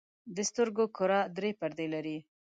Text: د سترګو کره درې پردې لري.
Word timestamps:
د 0.35 0.37
سترګو 0.49 0.85
کره 0.97 1.19
درې 1.37 1.51
پردې 1.59 1.87
لري. 1.93 2.17